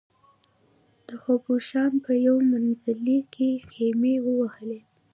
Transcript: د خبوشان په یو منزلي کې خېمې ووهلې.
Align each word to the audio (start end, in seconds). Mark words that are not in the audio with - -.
د 1.07 1.09
خبوشان 1.23 1.91
په 2.05 2.11
یو 2.25 2.37
منزلي 2.51 3.19
کې 3.33 3.49
خېمې 3.69 4.15
ووهلې. 4.25 4.81